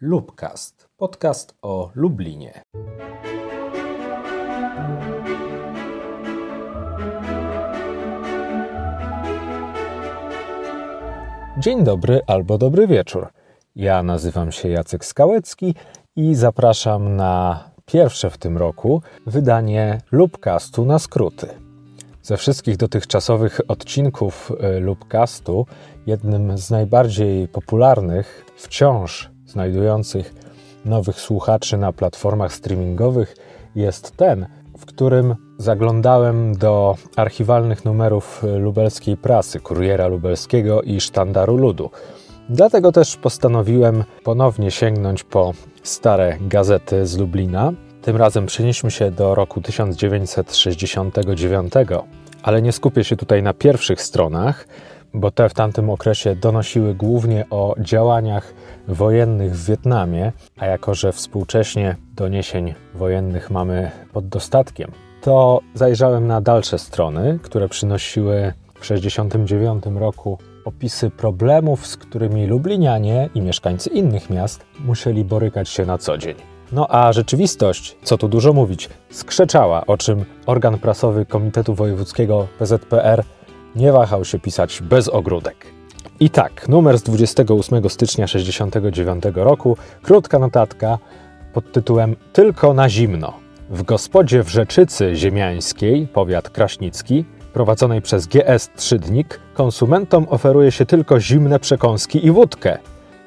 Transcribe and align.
Lubcast, 0.00 0.88
podcast 0.96 1.54
o 1.62 1.90
Lublinie. 1.94 2.62
Dzień 11.58 11.84
dobry 11.84 12.20
albo 12.26 12.58
dobry 12.58 12.86
wieczór. 12.86 13.28
Ja 13.76 14.02
nazywam 14.02 14.52
się 14.52 14.68
Jacek 14.68 15.04
Skałecki 15.04 15.74
i 16.16 16.34
zapraszam 16.34 17.16
na 17.16 17.64
pierwsze 17.86 18.30
w 18.30 18.38
tym 18.38 18.56
roku 18.56 19.02
wydanie 19.26 20.00
Lubcastu 20.12 20.84
na 20.84 20.98
skróty. 20.98 21.48
Ze 22.22 22.36
wszystkich 22.36 22.76
dotychczasowych 22.76 23.60
odcinków 23.68 24.52
y, 24.76 24.80
Lubcastu, 24.80 25.66
jednym 26.06 26.58
z 26.58 26.70
najbardziej 26.70 27.48
popularnych, 27.48 28.44
wciąż 28.56 29.35
znajdujących 29.46 30.34
nowych 30.84 31.20
słuchaczy 31.20 31.78
na 31.78 31.92
platformach 31.92 32.52
streamingowych 32.52 33.36
jest 33.74 34.16
ten, 34.16 34.46
w 34.78 34.86
którym 34.86 35.34
zaglądałem 35.58 36.56
do 36.56 36.96
archiwalnych 37.16 37.84
numerów 37.84 38.42
lubelskiej 38.58 39.16
prasy, 39.16 39.60
Kuriera 39.60 40.06
Lubelskiego 40.06 40.82
i 40.82 41.00
Sztandaru 41.00 41.56
Ludu. 41.56 41.90
Dlatego 42.48 42.92
też 42.92 43.16
postanowiłem 43.16 44.04
ponownie 44.24 44.70
sięgnąć 44.70 45.24
po 45.24 45.52
stare 45.82 46.36
gazety 46.40 47.06
z 47.06 47.18
Lublina. 47.18 47.72
Tym 48.02 48.16
razem 48.16 48.46
przenieśmy 48.46 48.90
się 48.90 49.10
do 49.10 49.34
roku 49.34 49.60
1969, 49.60 51.72
ale 52.42 52.62
nie 52.62 52.72
skupię 52.72 53.04
się 53.04 53.16
tutaj 53.16 53.42
na 53.42 53.54
pierwszych 53.54 54.02
stronach, 54.02 54.68
bo 55.16 55.30
te 55.30 55.48
w 55.48 55.54
tamtym 55.54 55.90
okresie 55.90 56.36
donosiły 56.36 56.94
głównie 56.94 57.44
o 57.50 57.74
działaniach 57.78 58.54
wojennych 58.88 59.56
w 59.56 59.66
Wietnamie, 59.66 60.32
a 60.58 60.66
jako 60.66 60.94
że 60.94 61.12
współcześnie 61.12 61.96
doniesień 62.14 62.74
wojennych 62.94 63.50
mamy 63.50 63.90
pod 64.12 64.28
dostatkiem, 64.28 64.90
to 65.22 65.60
zajrzałem 65.74 66.26
na 66.26 66.40
dalsze 66.40 66.78
strony, 66.78 67.38
które 67.42 67.68
przynosiły 67.68 68.52
w 68.74 68.80
1969 68.80 69.84
roku 70.00 70.38
opisy 70.64 71.10
problemów, 71.10 71.86
z 71.86 71.96
którymi 71.96 72.46
Lublinianie 72.46 73.28
i 73.34 73.40
mieszkańcy 73.40 73.90
innych 73.90 74.30
miast 74.30 74.64
musieli 74.84 75.24
borykać 75.24 75.68
się 75.68 75.86
na 75.86 75.98
co 75.98 76.18
dzień. 76.18 76.34
No 76.72 76.86
a 76.90 77.12
rzeczywistość, 77.12 77.96
co 78.02 78.18
tu 78.18 78.28
dużo 78.28 78.52
mówić, 78.52 78.88
skrzeczała, 79.10 79.86
o 79.86 79.96
czym 79.96 80.24
organ 80.46 80.78
prasowy 80.78 81.26
Komitetu 81.26 81.74
Wojewódzkiego 81.74 82.46
PZPR 82.58 83.24
nie 83.76 83.92
wahał 83.92 84.24
się 84.24 84.38
pisać 84.38 84.82
bez 84.82 85.08
ogródek. 85.08 85.66
I 86.20 86.30
tak, 86.30 86.68
numer 86.68 86.98
z 86.98 87.02
28 87.02 87.90
stycznia 87.90 88.26
1969 88.26 89.24
roku, 89.34 89.76
krótka 90.02 90.38
notatka 90.38 90.98
pod 91.52 91.72
tytułem 91.72 92.16
Tylko 92.32 92.74
na 92.74 92.88
zimno. 92.88 93.32
W 93.70 93.82
gospodzie 93.82 94.42
w 94.42 94.48
Rzeczycy 94.48 95.16
Ziemiańskiej, 95.16 96.06
powiat 96.06 96.50
kraśnicki, 96.50 97.24
prowadzonej 97.52 98.02
przez 98.02 98.26
GS 98.26 98.70
Trzydnik, 98.76 99.40
konsumentom 99.54 100.26
oferuje 100.30 100.72
się 100.72 100.86
tylko 100.86 101.20
zimne 101.20 101.58
przekąski 101.58 102.26
i 102.26 102.30
wódkę. 102.30 102.78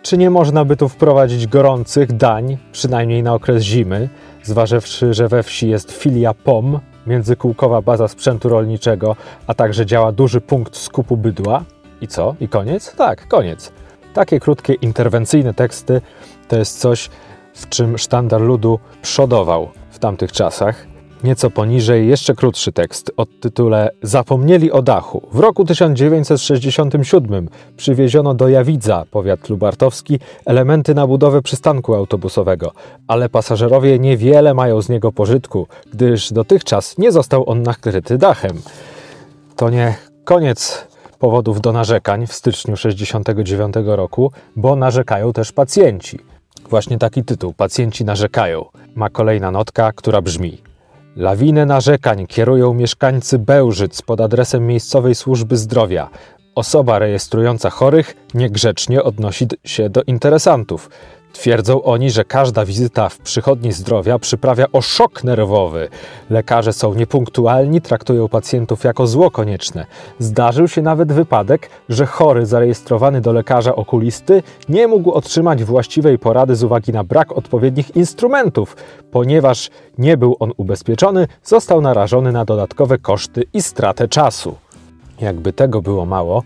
Czy 0.01 0.17
nie 0.17 0.29
można 0.29 0.65
by 0.65 0.77
tu 0.77 0.89
wprowadzić 0.89 1.47
gorących 1.47 2.13
dań, 2.13 2.57
przynajmniej 2.71 3.23
na 3.23 3.33
okres 3.33 3.63
zimy, 3.63 4.09
zważywszy, 4.43 5.13
że 5.13 5.27
we 5.27 5.43
wsi 5.43 5.69
jest 5.69 5.91
filia 5.91 6.33
POM, 6.33 6.79
międzykółkowa 7.09 7.81
baza 7.81 8.07
sprzętu 8.07 8.49
rolniczego, 8.49 9.15
a 9.47 9.53
także 9.53 9.85
działa 9.85 10.11
duży 10.11 10.41
punkt 10.41 10.77
skupu 10.77 11.17
bydła? 11.17 11.63
I 12.01 12.07
co? 12.07 12.35
I 12.39 12.47
koniec? 12.47 12.95
Tak, 12.95 13.27
koniec. 13.27 13.71
Takie 14.13 14.39
krótkie, 14.39 14.73
interwencyjne 14.73 15.53
teksty 15.53 16.01
to 16.47 16.57
jest 16.57 16.79
coś, 16.79 17.09
w 17.53 17.69
czym 17.69 17.97
sztandar 17.97 18.41
ludu 18.41 18.79
przodował 19.01 19.69
w 19.91 19.99
tamtych 19.99 20.31
czasach. 20.31 20.88
Nieco 21.23 21.49
poniżej 21.49 22.07
jeszcze 22.07 22.35
krótszy 22.35 22.71
tekst 22.71 23.11
o 23.17 23.25
tytule 23.25 23.89
Zapomnieli 24.01 24.71
o 24.71 24.81
dachu. 24.81 25.27
W 25.31 25.39
roku 25.39 25.65
1967 25.65 27.49
przywieziono 27.77 28.33
do 28.33 28.49
Jawidza, 28.49 29.05
powiat 29.11 29.49
lubartowski, 29.49 30.19
elementy 30.45 30.95
na 30.95 31.07
budowę 31.07 31.41
przystanku 31.41 31.95
autobusowego, 31.95 32.71
ale 33.07 33.29
pasażerowie 33.29 33.99
niewiele 33.99 34.53
mają 34.53 34.81
z 34.81 34.89
niego 34.89 35.11
pożytku, 35.11 35.67
gdyż 35.93 36.33
dotychczas 36.33 36.97
nie 36.97 37.11
został 37.11 37.49
on 37.49 37.63
nakryty 37.63 38.17
dachem. 38.17 38.61
To 39.55 39.69
nie 39.69 39.95
koniec 40.23 40.87
powodów 41.19 41.61
do 41.61 41.71
narzekań 41.71 42.27
w 42.27 42.33
styczniu 42.33 42.75
1969 42.75 43.75
roku, 43.85 44.31
bo 44.55 44.75
narzekają 44.75 45.33
też 45.33 45.51
pacjenci. 45.51 46.19
Właśnie 46.69 46.97
taki 46.97 47.23
tytuł 47.23 47.53
Pacjenci 47.53 48.05
narzekają 48.05 48.65
ma 48.95 49.09
kolejna 49.09 49.51
notka, 49.51 49.91
która 49.91 50.21
brzmi: 50.21 50.68
Lawinę 51.19 51.65
narzekań 51.65 52.27
kierują 52.27 52.73
mieszkańcy 52.73 53.39
Bełżyc 53.39 54.01
pod 54.01 54.21
adresem 54.21 54.67
miejscowej 54.67 55.15
służby 55.15 55.57
zdrowia. 55.57 56.09
Osoba 56.55 56.99
rejestrująca 56.99 57.69
chorych 57.69 58.15
niegrzecznie 58.33 59.03
odnosi 59.03 59.47
się 59.63 59.89
do 59.89 60.03
interesantów. 60.03 60.89
Twierdzą 61.33 61.83
oni, 61.83 62.11
że 62.11 62.25
każda 62.25 62.65
wizyta 62.65 63.09
w 63.09 63.17
przychodni 63.17 63.71
zdrowia 63.71 64.19
przyprawia 64.19 64.65
o 64.73 64.81
szok 64.81 65.23
nerwowy. 65.23 65.89
Lekarze 66.29 66.73
są 66.73 66.93
niepunktualni, 66.93 67.81
traktują 67.81 68.27
pacjentów 68.27 68.83
jako 68.83 69.07
zło 69.07 69.31
konieczne. 69.31 69.85
Zdarzył 70.19 70.67
się 70.67 70.81
nawet 70.81 71.13
wypadek, 71.13 71.69
że 71.89 72.05
chory 72.05 72.45
zarejestrowany 72.45 73.21
do 73.21 73.33
lekarza 73.33 73.75
okulisty 73.75 74.43
nie 74.69 74.87
mógł 74.87 75.11
otrzymać 75.11 75.63
właściwej 75.63 76.19
porady 76.19 76.55
z 76.55 76.63
uwagi 76.63 76.91
na 76.91 77.03
brak 77.03 77.31
odpowiednich 77.31 77.95
instrumentów. 77.95 78.75
Ponieważ 79.11 79.69
nie 79.97 80.17
był 80.17 80.35
on 80.39 80.51
ubezpieczony, 80.57 81.27
został 81.43 81.81
narażony 81.81 82.31
na 82.31 82.45
dodatkowe 82.45 82.97
koszty 82.97 83.43
i 83.53 83.61
stratę 83.61 84.07
czasu. 84.07 84.55
Jakby 85.21 85.53
tego 85.53 85.81
było 85.81 86.05
mało, 86.05 86.43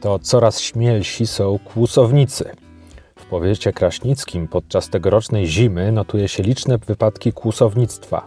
to 0.00 0.18
coraz 0.18 0.60
śmielsi 0.60 1.26
są 1.26 1.58
kłusownicy. 1.64 2.65
W 3.26 3.28
powiecie 3.28 3.72
kraśnickim 3.72 4.48
podczas 4.48 4.88
tegorocznej 4.88 5.46
zimy 5.46 5.92
notuje 5.92 6.28
się 6.28 6.42
liczne 6.42 6.78
wypadki 6.78 7.32
kłusownictwa. 7.32 8.26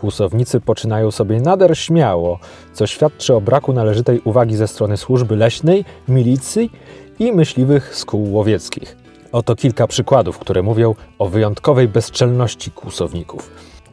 Kłusownicy 0.00 0.60
poczynają 0.60 1.10
sobie 1.10 1.40
nader 1.40 1.78
śmiało, 1.78 2.38
co 2.72 2.86
świadczy 2.86 3.34
o 3.34 3.40
braku 3.40 3.72
należytej 3.72 4.20
uwagi 4.24 4.56
ze 4.56 4.68
strony 4.68 4.96
służby 4.96 5.36
leśnej, 5.36 5.84
milicji 6.08 6.70
i 7.18 7.32
myśliwych 7.32 7.96
z 7.96 8.06
łowieckich. 8.12 8.96
Oto 9.32 9.56
kilka 9.56 9.86
przykładów, 9.86 10.38
które 10.38 10.62
mówią 10.62 10.94
o 11.18 11.28
wyjątkowej 11.28 11.88
bezczelności 11.88 12.70
kłusowników. 12.70 13.50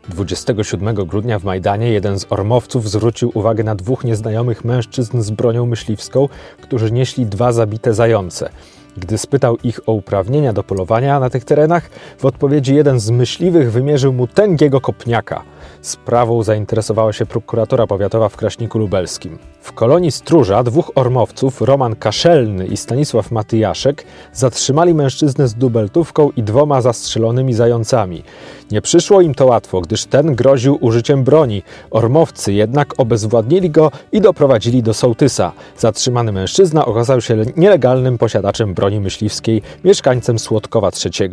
27 0.07 0.95
grudnia 0.95 1.39
w 1.39 1.43
Majdanie 1.43 1.91
jeden 1.91 2.19
z 2.19 2.25
ormowców 2.29 2.89
zwrócił 2.89 3.31
uwagę 3.33 3.63
na 3.63 3.75
dwóch 3.75 4.03
nieznajomych 4.03 4.66
mężczyzn 4.66 5.21
z 5.21 5.31
bronią 5.31 5.66
myśliwską, 5.66 6.29
którzy 6.61 6.91
nieśli 6.91 7.25
dwa 7.25 7.51
zabite 7.51 7.93
zające. 7.93 8.49
Gdy 8.97 9.17
spytał 9.17 9.57
ich 9.63 9.79
o 9.89 9.91
uprawnienia 9.91 10.53
do 10.53 10.63
polowania 10.63 11.19
na 11.19 11.29
tych 11.29 11.45
terenach, 11.45 11.89
w 12.17 12.25
odpowiedzi 12.25 12.75
jeden 12.75 13.00
z 13.00 13.09
myśliwych 13.09 13.72
wymierzył 13.72 14.13
mu 14.13 14.27
tęgiego 14.27 14.81
kopniaka. 14.81 15.44
Sprawą 15.81 16.44
zainteresowała 16.44 17.14
się 17.14 17.25
prokuratura 17.25 17.88
powiatowa 17.88 18.30
w 18.30 18.38
Kraśniku 18.38 18.80
Lubelskim. 18.80 19.38
W 19.62 19.74
kolonii 19.74 20.12
Stróża 20.12 20.64
dwóch 20.64 20.92
ormowców, 20.96 21.62
Roman 21.62 21.96
Kaszelny 21.96 22.68
i 22.68 22.78
Stanisław 22.78 23.31
Matyjaszek, 23.31 24.06
zatrzymali 24.34 24.94
mężczyznę 24.94 25.47
z 25.47 25.56
dubeltówką 25.56 26.30
i 26.36 26.44
dwoma 26.44 26.81
zastrzelonymi 26.81 27.53
zającami. 27.53 28.24
Nie 28.72 28.81
przyszło 28.81 29.22
im 29.22 29.36
to 29.36 29.46
łatwo, 29.46 29.81
gdyż 29.81 30.06
ten 30.06 30.36
groził 30.36 30.78
użyciem 30.81 31.24
broni. 31.24 31.64
Ormowcy 31.91 32.53
jednak 32.53 32.94
obezwładnili 32.97 33.70
go 33.70 33.91
i 34.12 34.22
doprowadzili 34.22 34.84
do 34.84 34.94
sołtysa. 34.94 35.52
Zatrzymany 35.78 36.31
mężczyzna 36.31 36.86
okazał 36.86 37.22
się 37.22 37.38
nielegalnym 37.58 38.18
posiadaczem 38.18 38.74
broni 38.74 39.00
myśliwskiej, 39.00 39.62
mieszkańcem 39.84 40.40
Słodkowa 40.40 40.91
III. 41.06 41.30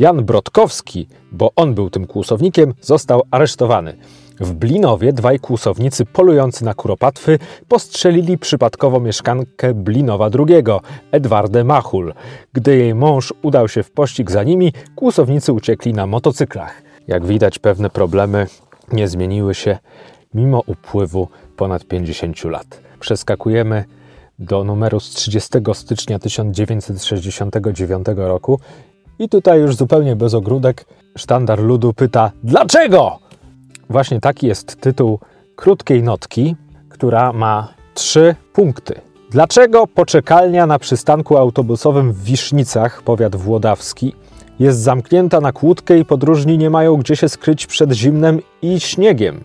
Jan 0.00 0.24
Brodkowski, 0.24 1.08
bo 1.32 1.52
on 1.56 1.74
był 1.74 1.90
tym 1.90 2.06
kłusownikiem, 2.06 2.74
został 2.80 3.22
aresztowany. 3.30 3.96
W 4.40 4.52
Blinowie 4.52 5.12
dwaj 5.12 5.38
kłusownicy 5.38 6.06
polujący 6.06 6.64
na 6.64 6.74
kuropatwy 6.74 7.38
postrzelili 7.68 8.38
przypadkowo 8.38 9.00
mieszkankę 9.00 9.74
Blinowa 9.74 10.30
II, 10.38 10.64
Edwardę 11.12 11.64
Machul. 11.64 12.14
Gdy 12.52 12.76
jej 12.76 12.94
mąż 12.94 13.34
udał 13.42 13.68
się 13.68 13.82
w 13.82 13.90
pościg 13.90 14.30
za 14.30 14.42
nimi, 14.42 14.72
kłusownicy 14.96 15.52
uciekli 15.52 15.92
na 15.92 16.06
motocyklach. 16.06 16.82
Jak 17.08 17.26
widać, 17.26 17.58
pewne 17.58 17.90
problemy 17.90 18.46
nie 18.92 19.08
zmieniły 19.08 19.54
się 19.54 19.78
mimo 20.34 20.62
upływu 20.66 21.28
ponad 21.56 21.84
50 21.84 22.44
lat. 22.44 22.80
Przeskakujemy 23.00 23.84
do 24.38 24.64
numeru 24.64 25.00
z 25.00 25.10
30 25.10 25.48
stycznia 25.72 26.18
1969 26.18 28.06
roku 28.16 28.60
i 29.20 29.28
tutaj 29.28 29.60
już 29.60 29.76
zupełnie 29.76 30.16
bez 30.16 30.34
ogródek 30.34 30.84
sztandar 31.16 31.60
ludu 31.60 31.92
pyta 31.92 32.30
dlaczego? 32.44 33.18
Właśnie 33.90 34.20
taki 34.20 34.46
jest 34.46 34.80
tytuł 34.80 35.18
krótkiej 35.56 36.02
notki, 36.02 36.56
która 36.88 37.32
ma 37.32 37.68
trzy 37.94 38.34
punkty. 38.52 39.00
Dlaczego 39.30 39.86
poczekalnia 39.86 40.66
na 40.66 40.78
przystanku 40.78 41.36
autobusowym 41.36 42.12
w 42.12 42.24
Wisznicach, 42.24 43.02
powiat 43.02 43.36
włodawski, 43.36 44.14
jest 44.58 44.78
zamknięta 44.78 45.40
na 45.40 45.52
kłódkę 45.52 45.98
i 45.98 46.04
podróżni 46.04 46.58
nie 46.58 46.70
mają 46.70 46.96
gdzie 46.96 47.16
się 47.16 47.28
skryć 47.28 47.66
przed 47.66 47.92
zimnem 47.92 48.40
i 48.62 48.80
śniegiem. 48.80 49.44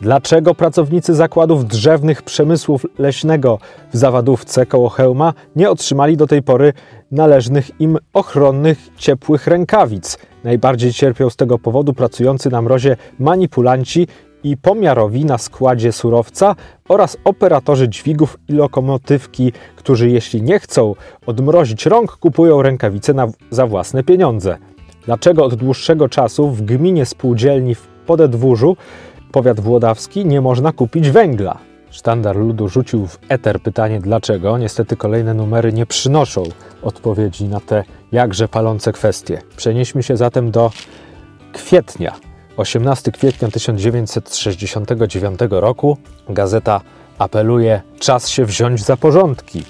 Dlaczego 0.00 0.54
pracownicy 0.54 1.14
zakładów 1.14 1.66
drzewnych 1.66 2.22
przemysłu 2.22 2.80
leśnego 2.98 3.58
w 3.92 3.96
Zawadówce 3.96 4.66
koło 4.66 4.88
Chełma 4.88 5.32
nie 5.56 5.70
otrzymali 5.70 6.16
do 6.16 6.26
tej 6.26 6.42
pory 6.42 6.72
należnych 7.10 7.80
im 7.80 7.98
ochronnych, 8.12 8.78
ciepłych 8.96 9.46
rękawic? 9.46 10.18
Najbardziej 10.44 10.92
cierpią 10.92 11.30
z 11.30 11.36
tego 11.36 11.58
powodu 11.58 11.94
pracujący 11.94 12.50
na 12.50 12.62
mrozie 12.62 12.96
manipulanci 13.18 14.06
i 14.44 14.56
pomiarowi 14.56 15.24
na 15.24 15.38
składzie 15.38 15.92
surowca 15.92 16.56
oraz 16.88 17.16
operatorzy 17.24 17.88
dźwigów 17.88 18.38
i 18.48 18.52
lokomotywki, 18.52 19.52
którzy 19.76 20.10
jeśli 20.10 20.42
nie 20.42 20.58
chcą 20.58 20.94
odmrozić 21.26 21.86
rąk, 21.86 22.16
kupują 22.16 22.62
rękawice 22.62 23.14
na, 23.14 23.28
za 23.50 23.66
własne 23.66 24.04
pieniądze. 24.04 24.58
Dlaczego 25.06 25.44
od 25.44 25.54
dłuższego 25.54 26.08
czasu 26.08 26.50
w 26.50 26.62
gminie 26.62 27.06
spółdzielni 27.06 27.74
w 27.74 27.90
Podedwórzu, 28.06 28.76
powiat 29.32 29.60
włodawski, 29.60 30.26
nie 30.26 30.40
można 30.40 30.72
kupić 30.72 31.10
węgla? 31.10 31.58
Sztandar 31.90 32.36
ludu 32.36 32.68
rzucił 32.68 33.06
w 33.06 33.18
eter 33.28 33.60
pytanie 33.60 34.00
dlaczego. 34.00 34.58
Niestety 34.58 34.96
kolejne 34.96 35.34
numery 35.34 35.72
nie 35.72 35.86
przynoszą 35.86 36.42
odpowiedzi 36.82 37.44
na 37.44 37.60
te 37.60 37.84
jakże 38.12 38.48
palące 38.48 38.92
kwestie. 38.92 39.42
Przenieśmy 39.56 40.02
się 40.02 40.16
zatem 40.16 40.50
do 40.50 40.70
kwietnia 41.52 42.14
18 42.56 43.12
kwietnia 43.12 43.48
1969 43.48 45.40
roku 45.50 45.96
gazeta 46.28 46.80
apeluje: 47.18 47.82
Czas 47.98 48.28
się 48.28 48.44
wziąć 48.44 48.84
za 48.84 48.96
porządki. 48.96 49.64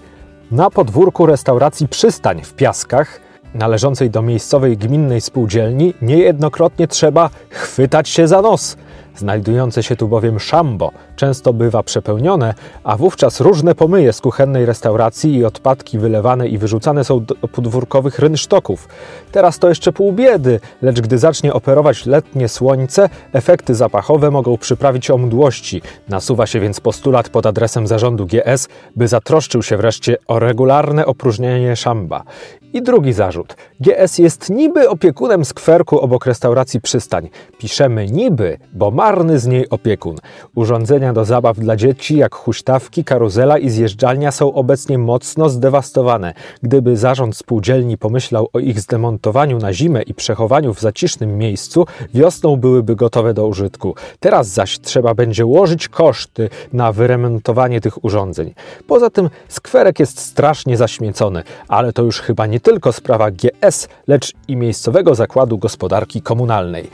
Na 0.50 0.70
podwórku 0.70 1.26
restauracji 1.26 1.88
Przystań 1.88 2.42
w 2.42 2.54
Piaskach, 2.54 3.20
należącej 3.54 4.10
do 4.10 4.22
miejscowej 4.22 4.76
gminnej 4.76 5.20
spółdzielni, 5.20 5.94
niejednokrotnie 6.02 6.88
trzeba 6.88 7.30
chwytać 7.50 8.08
się 8.08 8.28
za 8.28 8.42
nos. 8.42 8.76
Znajdujące 9.20 9.82
się 9.82 9.96
tu 9.96 10.08
bowiem 10.08 10.40
szambo 10.40 10.90
często 11.16 11.52
bywa 11.52 11.82
przepełnione, 11.82 12.54
a 12.84 12.96
wówczas 12.96 13.40
różne 13.40 13.74
pomyje 13.74 14.12
z 14.12 14.20
kuchennej 14.20 14.66
restauracji 14.66 15.34
i 15.34 15.44
odpadki 15.44 15.98
wylewane 15.98 16.48
i 16.48 16.58
wyrzucane 16.58 17.04
są 17.04 17.24
do 17.24 17.34
podwórkowych 17.34 18.18
rynsztoków. 18.18 18.88
Teraz 19.32 19.58
to 19.58 19.68
jeszcze 19.68 19.92
pół 19.92 20.12
biedy, 20.12 20.60
lecz 20.82 21.00
gdy 21.00 21.18
zacznie 21.18 21.52
operować 21.52 22.06
letnie 22.06 22.48
słońce, 22.48 23.08
efekty 23.32 23.74
zapachowe 23.74 24.30
mogą 24.30 24.58
przyprawić 24.58 25.10
o 25.10 25.18
mdłości. 25.18 25.82
Nasuwa 26.08 26.46
się 26.46 26.60
więc 26.60 26.80
postulat 26.80 27.28
pod 27.28 27.46
adresem 27.46 27.86
zarządu 27.86 28.26
GS, 28.26 28.68
by 28.96 29.08
zatroszczył 29.08 29.62
się 29.62 29.76
wreszcie 29.76 30.16
o 30.26 30.38
regularne 30.38 31.06
opróżnienie 31.06 31.76
szamba. 31.76 32.24
I 32.72 32.82
drugi 32.82 33.12
zarzut. 33.12 33.56
GS 33.80 34.18
jest 34.18 34.50
niby 34.50 34.88
opiekunem 34.88 35.44
skwerku 35.44 36.00
obok 36.00 36.26
restauracji 36.26 36.80
Przystań. 36.80 37.28
Piszemy 37.58 38.06
niby, 38.06 38.58
bo 38.72 38.90
marny 39.10 39.38
z 39.38 39.46
niej 39.46 39.68
opiekun. 39.68 40.16
Urządzenia 40.54 41.12
do 41.12 41.24
zabaw 41.24 41.58
dla 41.58 41.76
dzieci, 41.76 42.16
jak 42.16 42.34
huśtawki, 42.34 43.04
karuzela 43.04 43.58
i 43.58 43.70
zjeżdżalnia 43.70 44.30
są 44.30 44.54
obecnie 44.54 44.98
mocno 44.98 45.48
zdewastowane. 45.48 46.34
Gdyby 46.62 46.96
zarząd 46.96 47.36
spółdzielni 47.36 47.98
pomyślał 47.98 48.48
o 48.52 48.58
ich 48.58 48.80
zdemontowaniu 48.80 49.58
na 49.58 49.72
zimę 49.72 50.02
i 50.02 50.14
przechowaniu 50.14 50.74
w 50.74 50.80
zacisznym 50.80 51.38
miejscu, 51.38 51.86
wiosną 52.14 52.56
byłyby 52.56 52.96
gotowe 52.96 53.34
do 53.34 53.46
użytku. 53.46 53.94
Teraz 54.20 54.48
zaś 54.48 54.80
trzeba 54.80 55.14
będzie 55.14 55.46
łożyć 55.46 55.88
koszty 55.88 56.48
na 56.72 56.92
wyremontowanie 56.92 57.80
tych 57.80 58.04
urządzeń. 58.04 58.54
Poza 58.86 59.10
tym 59.10 59.30
skwerek 59.48 60.00
jest 60.00 60.18
strasznie 60.18 60.76
zaśmiecony, 60.76 61.42
ale 61.68 61.92
to 61.92 62.02
już 62.02 62.20
chyba 62.20 62.46
nie 62.46 62.60
tylko 62.60 62.92
sprawa 62.92 63.30
GS, 63.30 63.88
lecz 64.06 64.32
i 64.48 64.56
miejscowego 64.56 65.14
zakładu 65.14 65.58
gospodarki 65.58 66.22
komunalnej. 66.22 66.90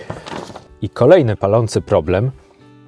I 0.87 0.91
kolejny 0.91 1.37
palący 1.37 1.81
problem, 1.81 2.31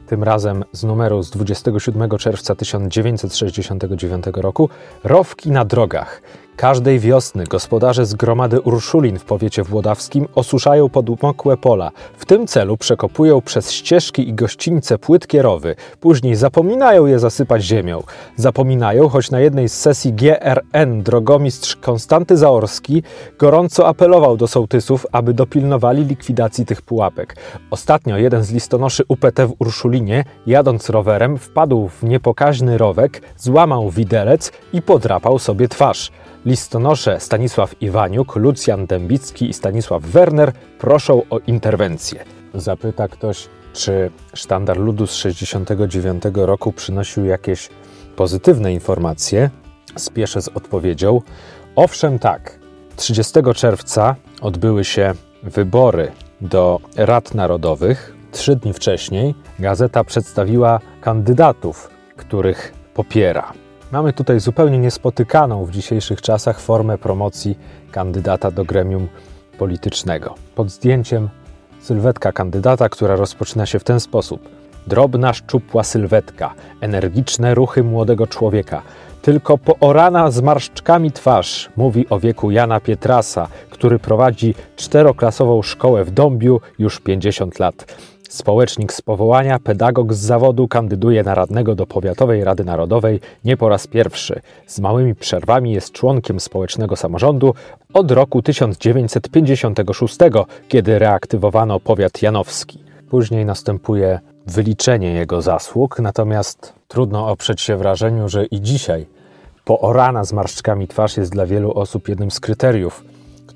tym 0.07 0.23
razem 0.23 0.65
z 0.73 0.85
numeru 0.85 1.23
z 1.23 1.31
27 1.31 2.11
czerwca 2.19 2.55
1969 2.55 4.25
roku, 4.35 4.69
rowki 5.05 5.51
na 5.51 5.65
drogach. 5.65 6.23
Każdej 6.59 6.99
wiosny 6.99 7.45
gospodarze 7.45 8.07
z 8.07 8.15
gromady 8.15 8.61
Urszulin 8.61 9.19
w 9.19 9.25
powiecie 9.25 9.63
włodawskim 9.63 10.29
osuszają 10.35 10.89
podmokłe 10.89 11.57
pola. 11.57 11.91
W 12.17 12.25
tym 12.25 12.47
celu 12.47 12.77
przekopują 12.77 13.41
przez 13.41 13.73
ścieżki 13.73 14.29
i 14.29 14.35
gościńce 14.35 14.99
płytkie 14.99 15.43
rowy. 15.43 15.77
Później 16.01 16.37
zapominają 16.37 17.07
je 17.07 17.19
zasypać 17.19 17.63
ziemią. 17.63 18.03
Zapominają, 18.37 19.09
choć 19.09 19.31
na 19.31 19.41
jednej 19.41 19.69
z 19.69 19.73
sesji 19.73 20.13
GRN 20.13 21.03
drogomistrz 21.03 21.77
Konstanty 21.77 22.37
Zaorski 22.37 23.03
gorąco 23.39 23.89
apelował 23.89 24.37
do 24.37 24.47
sołtysów, 24.47 25.07
aby 25.13 25.35
dopilnowali 25.35 26.05
likwidacji 26.05 26.67
tych 26.67 26.83
pułapek. 26.83 27.37
Ostatnio 27.71 28.17
jeden 28.17 28.45
z 28.45 28.53
listonoszy 28.53 29.05
UPT 29.09 29.41
w 29.47 29.55
Urszulinie, 29.59 30.25
jadąc 30.47 30.91
rowerem, 30.91 31.39
wpadł 31.39 31.89
w 31.89 32.03
niepokaźny 32.03 32.79
rowek, 32.79 33.23
złamał 33.37 33.91
widelec 33.91 34.53
i 34.73 34.83
podrapał 34.83 35.39
sobie 35.39 35.69
twarz. 35.69 36.11
Listonosze 36.47 37.21
Stanisław 37.21 37.83
Iwaniuk, 37.83 38.37
Lucjan 38.37 38.87
Dębicki 38.87 39.49
i 39.49 39.53
Stanisław 39.53 40.03
Werner 40.03 40.53
proszą 40.79 41.23
o 41.31 41.39
interwencję. 41.39 42.25
Zapyta 42.55 43.09
ktoś, 43.09 43.49
czy 43.73 44.11
sztandar 44.35 44.77
ludu 44.77 45.07
z 45.07 45.15
69 45.15 46.23
roku 46.35 46.73
przynosił 46.73 47.25
jakieś 47.25 47.69
pozytywne 48.17 48.73
informacje. 48.73 49.51
Spieszę 49.97 50.43
z 50.43 50.49
odpowiedzią. 50.49 51.21
Owszem, 51.77 52.19
tak. 52.19 52.59
30 52.97 53.35
czerwca 53.55 54.17
odbyły 54.41 54.85
się 54.85 55.15
wybory 55.43 56.13
do 56.41 56.81
Rad 56.97 57.35
Narodowych. 57.35 58.15
Trzy 58.33 58.57
dni 58.57 58.73
wcześniej 58.73 59.35
gazeta 59.59 60.05
przedstawiła 60.05 60.81
kandydatów, 61.01 61.91
których 62.17 62.73
popiera. 62.95 63.53
Mamy 63.93 64.13
tutaj 64.13 64.41
zupełnie 64.41 64.79
niespotykaną 64.79 65.65
w 65.65 65.71
dzisiejszych 65.71 66.23
czasach 66.23 66.61
formę 66.61 66.99
promocji 66.99 67.59
kandydata 67.91 68.51
do 68.51 68.65
gremium 68.65 69.09
politycznego. 69.59 70.35
Pod 70.55 70.71
zdjęciem 70.71 71.29
sylwetka 71.81 72.33
kandydata, 72.33 72.89
która 72.89 73.17
rozpoczyna 73.17 73.67
się 73.67 73.79
w 73.79 73.85
ten 73.85 74.01
sposób. 74.01 74.49
Drobna, 74.87 75.33
szczupła 75.33 75.83
sylwetka, 75.83 76.55
energiczne 76.81 77.55
ruchy 77.55 77.83
młodego 77.83 78.27
człowieka. 78.27 78.83
Tylko 79.23 79.59
poorana 79.59 80.31
zmarszczkami 80.31 81.13
twarz 81.13 81.69
mówi 81.77 82.09
o 82.09 82.21
wieku 82.21 82.51
Jana 82.51 82.81
Pietrasa, 82.81 83.49
który 83.71 83.99
prowadzi 83.99 84.55
czteroklasową 84.77 85.63
szkołę 85.63 86.05
w 86.05 86.11
Dąbiu 86.11 86.61
już 86.79 87.01
50 87.01 87.59
lat. 87.59 87.97
Społecznik 88.29 88.93
z 88.93 89.03
powołania, 89.03 89.59
pedagog 89.59 90.15
z 90.15 90.19
zawodu 90.19 90.69
kandyduje 90.69 91.23
na 91.23 91.35
radnego 91.35 91.75
do 91.75 91.87
Powiatowej 91.87 92.45
Rady 92.45 92.65
Narodowej 92.65 93.21
nie 93.45 93.57
po 93.57 93.69
raz 93.69 93.87
pierwszy. 93.87 94.41
Z 94.67 94.81
małymi 94.81 95.15
przerwami 95.15 95.73
jest 95.73 95.93
członkiem 95.93 96.41
społecznego 96.41 96.97
samorządu 96.97 97.55
od 97.95 98.11
roku 98.11 98.43
1956, 98.43 100.19
kiedy 100.69 100.99
reaktywowano 100.99 101.81
powiat 101.81 102.23
janowski. 102.23 102.79
Później 103.11 103.45
następuje 103.45 104.21
wyliczenie 104.47 105.13
jego 105.13 105.43
zasług, 105.43 105.99
natomiast 106.01 106.73
trudno 106.89 107.29
oprzeć 107.29 107.61
się 107.61 107.77
wrażeniu, 107.77 108.29
że 108.29 108.47
i 108.47 108.61
dzisiaj 108.61 109.07
poorana 109.65 110.25
z 110.25 110.33
marszczkami 110.33 110.89
twarz 110.89 111.17
jest 111.17 111.33
dla 111.33 111.47
wielu 111.47 111.73
osób 111.73 112.09
jednym 112.09 112.31
z 112.31 112.41
kryteriów, 112.41 113.05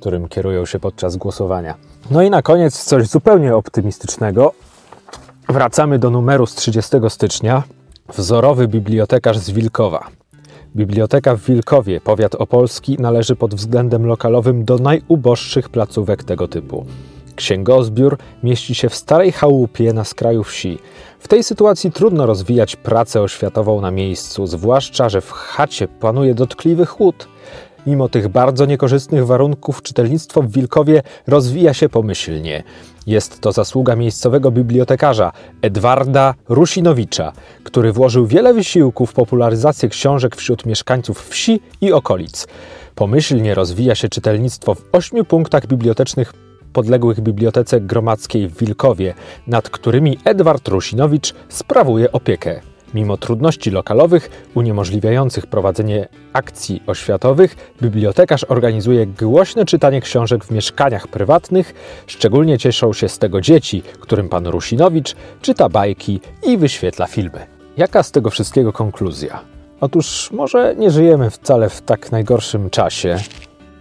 którym 0.03 0.29
kierują 0.29 0.67
się 0.67 0.79
podczas 0.79 1.17
głosowania. 1.17 1.75
No 2.11 2.23
i 2.23 2.31
na 2.31 2.43
koniec 2.43 2.85
coś 2.85 3.07
zupełnie 3.07 3.57
optymistycznego. 3.57 4.53
Wracamy 5.49 5.99
do 5.99 6.11
numeru 6.11 6.47
z 6.47 6.55
30 6.55 6.97
stycznia. 7.09 7.63
Wzorowy 8.17 8.69
bibliotekarz 8.69 9.39
z 9.39 9.51
Wilkowa. 9.51 10.07
Biblioteka 10.77 11.37
w 11.37 11.41
Wilkowie, 11.41 12.01
powiat 12.01 12.35
opolski, 12.35 12.97
należy 13.01 13.37
pod 13.37 13.55
względem 13.55 14.07
lokalowym 14.07 14.65
do 14.65 14.79
najuboższych 14.79 15.69
placówek 15.69 16.25
tego 16.25 16.49
typu. 16.49 16.87
Księgozbiór 17.37 18.19
mieści 18.43 18.75
się 18.75 18.89
w 18.89 18.95
starej 18.95 19.33
chałupie 19.33 19.93
na 19.93 20.05
skraju 20.05 20.45
wsi. 20.45 20.79
W 21.19 21.29
tej 21.29 21.45
sytuacji 21.45 21.93
trudno 21.93 22.27
rozwijać 22.27 22.77
pracę 22.77 23.21
oświatową 23.21 23.81
na 23.81 23.91
miejscu, 23.91 24.47
zwłaszcza, 24.47 25.09
że 25.09 25.21
w 25.21 25.31
chacie 25.31 25.89
panuje 25.89 26.35
dotkliwy 26.35 26.87
chłód. 26.87 27.29
Mimo 27.87 28.09
tych 28.09 28.29
bardzo 28.29 28.67
niekorzystnych 28.67 29.27
warunków 29.27 29.83
czytelnictwo 29.83 30.43
w 30.43 30.53
Wilkowie 30.53 31.03
rozwija 31.27 31.75
się 31.75 31.89
pomyślnie. 31.89 32.63
Jest 33.07 33.41
to 33.41 33.53
zasługa 33.53 33.97
miejscowego 33.97 34.51
bibliotekarza 34.51 35.33
Edwarda 35.63 36.35
Rusinowicza, 36.49 37.33
który 37.65 37.93
włożył 37.93 38.27
wiele 38.27 38.55
wysiłku 38.55 39.07
w 39.07 39.13
popularyzację 39.13 39.89
książek 39.89 40.37
wśród 40.37 40.67
mieszkańców 40.67 41.29
wsi 41.29 41.61
i 41.81 41.93
okolic. 41.93 42.47
Pomyślnie 42.95 43.55
rozwija 43.55 43.95
się 43.95 44.09
czytelnictwo 44.09 44.75
w 44.75 44.85
ośmiu 44.93 45.25
punktach 45.25 45.67
bibliotecznych 45.67 46.33
podległych 46.73 47.21
Bibliotece 47.21 47.81
Gromadzkiej 47.81 48.49
w 48.49 48.59
Wilkowie, 48.59 49.15
nad 49.47 49.71
którymi 49.71 50.19
Edward 50.25 50.69
Rusinowicz 50.69 51.35
sprawuje 51.49 52.13
opiekę. 52.13 52.72
Mimo 52.95 53.17
trudności 53.17 53.71
lokalowych 53.71 54.49
uniemożliwiających 54.55 55.47
prowadzenie 55.47 56.09
akcji 56.33 56.83
oświatowych, 56.87 57.75
bibliotekarz 57.83 58.45
organizuje 58.49 59.07
głośne 59.07 59.65
czytanie 59.65 60.01
książek 60.01 60.45
w 60.45 60.51
mieszkaniach 60.51 61.09
prywatnych. 61.09 61.75
Szczególnie 62.07 62.59
cieszą 62.59 62.93
się 62.93 63.09
z 63.09 63.19
tego 63.19 63.41
dzieci, 63.41 63.83
którym 64.01 64.29
pan 64.29 64.47
Rusinowicz 64.47 65.15
czyta 65.43 65.69
bajki 65.69 66.21
i 66.43 66.59
wyświetla 66.59 67.07
filmy. 67.07 67.47
Jaka 67.77 68.03
z 68.03 68.11
tego 68.11 68.31
wszystkiego 68.31 68.73
konkluzja? 68.73 69.41
Otóż 69.81 70.31
może 70.33 70.75
nie 70.79 70.91
żyjemy 70.91 71.31
wcale 71.31 71.69
w 71.69 71.83
tak 71.83 72.13
najgorszym 72.13 72.71
czasie 72.71 73.17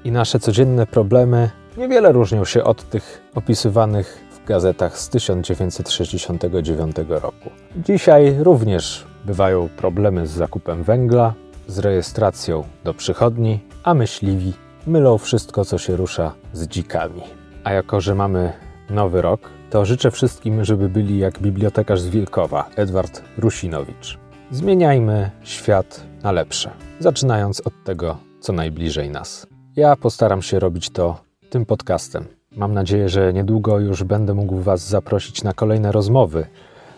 i 0.04 0.12
nasze 0.12 0.40
codzienne 0.40 0.88
problemy 0.88 1.50
niewiele 1.78 2.12
różnią 2.12 2.46
się 2.46 2.64
od 2.64 2.90
tych 2.90 3.22
opisywanych 3.36 4.26
w 4.44 4.48
gazetach 4.48 5.00
z 5.00 5.10
1969 5.10 6.96
roku. 7.08 7.50
Dzisiaj 7.76 8.36
również 8.40 9.06
bywają 9.26 9.70
problemy 9.70 10.28
z 10.28 10.32
zakupem 10.32 10.84
węgla, 10.84 11.34
z 11.68 11.80
rejestracją 11.80 12.64
do 12.84 12.94
przychodni, 12.94 13.60
a 13.84 13.94
myśliwi 13.94 14.54
mylą 14.88 15.18
wszystko, 15.18 15.66
co 15.66 15.78
się 15.78 15.96
rusza 15.96 16.34
z 16.54 16.68
dzikami. 16.68 17.22
A 17.64 17.74
jako, 17.74 18.02
że 18.02 18.16
mamy 18.16 18.54
nowy 18.90 19.22
rok, 19.22 19.50
to 19.70 19.86
życzę 19.86 20.12
wszystkim, 20.12 20.66
żeby 20.66 20.90
byli 20.90 21.20
jak 21.20 21.40
bibliotekarz 21.40 22.02
z 22.02 22.10
Wilkowa, 22.10 22.70
Edward 22.76 23.22
Rusinowicz. 23.38 24.18
Zmieniajmy 24.52 25.32
świat 25.44 26.04
na 26.24 26.32
lepsze, 26.32 26.72
zaczynając 27.00 27.62
od 27.62 27.74
tego, 27.84 28.18
co 28.40 28.54
najbliżej 28.54 29.10
nas. 29.10 29.48
Ja 29.76 29.96
postaram 29.96 30.42
się 30.42 30.60
robić 30.60 30.90
to 30.90 31.22
tym 31.50 31.66
podcastem. 31.66 32.41
Mam 32.56 32.74
nadzieję, 32.74 33.10
że 33.10 33.34
niedługo 33.34 33.80
już 33.80 34.04
będę 34.04 34.34
mógł 34.34 34.60
Was 34.60 34.88
zaprosić 34.88 35.44
na 35.44 35.54
kolejne 35.54 35.92
rozmowy 35.92 36.46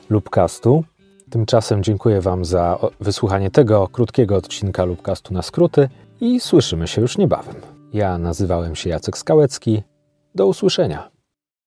Lubcastu. 0.10 0.84
Tymczasem 1.30 1.84
dziękuję 1.84 2.22
Wam 2.22 2.46
za 2.46 2.80
wysłuchanie 3.00 3.52
tego 3.52 3.88
krótkiego 3.88 4.36
odcinka 4.36 4.86
Lubcastu 4.86 5.34
na 5.34 5.42
skróty 5.42 5.90
i 6.22 6.40
słyszymy 6.40 6.88
się 6.88 7.02
już 7.02 7.18
niebawem. 7.18 7.56
Ja 7.94 8.18
nazywałem 8.18 8.76
się 8.76 8.90
Jacek 8.90 9.18
Skałecki. 9.18 9.84
Do 10.36 10.48
usłyszenia. 10.48 11.10